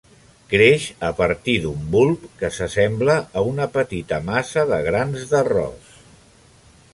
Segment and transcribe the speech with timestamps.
[0.51, 5.93] Creix a partir d'un bulb, que s'assembla a una petita massa de grans d'arròs.